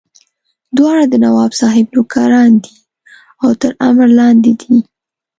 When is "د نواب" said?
1.09-1.51